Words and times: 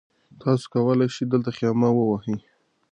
تاسي 0.41 0.65
کولای 0.73 1.09
شئ 1.15 1.23
دلته 1.31 1.49
خیمه 1.57 1.89
ووهئ. 1.93 2.37